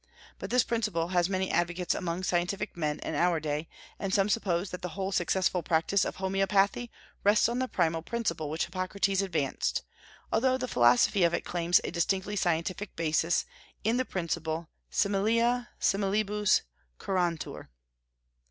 But 0.39 0.49
this 0.49 0.63
principle 0.63 1.09
has 1.09 1.29
many 1.29 1.51
advocates 1.51 1.93
among 1.93 2.23
scientific 2.23 2.75
men 2.75 2.97
in 3.01 3.13
our 3.13 3.39
day; 3.39 3.69
and 3.99 4.11
some 4.11 4.29
suppose 4.29 4.71
that 4.71 4.81
the 4.81 4.87
whole 4.97 5.11
successful 5.11 5.61
practice 5.61 6.05
of 6.05 6.15
Homoeopathy 6.15 6.89
rests 7.23 7.47
on 7.47 7.59
the 7.59 7.67
primal 7.67 8.01
principle 8.01 8.49
which 8.49 8.65
Hippocrates 8.65 9.21
advanced, 9.21 9.83
although 10.33 10.57
the 10.57 10.67
philosophy 10.67 11.23
of 11.23 11.35
it 11.35 11.45
claims 11.45 11.79
a 11.83 11.91
distinctly 11.91 12.35
scientific 12.35 12.95
basis 12.95 13.45
in 13.83 13.97
the 13.97 14.03
principle 14.03 14.69
similia 14.91 15.67
similibus 15.79 16.61
curantur. 16.99 17.67